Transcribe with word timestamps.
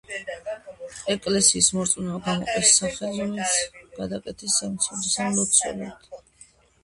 ეკლესიის 1.15 1.67
მორწმუნეებმა 1.79 2.21
გამოყეს 2.29 2.71
სახლი, 2.79 3.11
რომელიც 3.19 3.59
გადააკეთეს 3.99 4.57
სამლოცველოდ. 5.17 6.11